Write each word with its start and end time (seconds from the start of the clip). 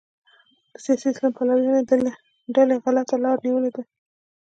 د 0.71 0.73
سیاسي 0.83 1.07
اسلام 1.11 1.31
پلویانو 1.37 1.87
ډلې 2.55 2.75
غلطه 2.83 3.15
لاره 3.23 3.41
نیولې 3.45 3.69
ده. 3.75 3.81